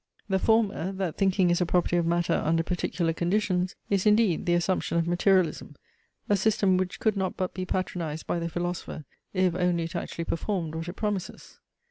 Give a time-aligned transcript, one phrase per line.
[0.29, 4.55] The former that thinking is a property of matter under particular conditions, is, indeed, the
[4.55, 5.75] assumption of materialism;
[6.27, 10.25] a system which could not but be patronized by the philosopher, if only it actually
[10.25, 11.59] performed what it promises.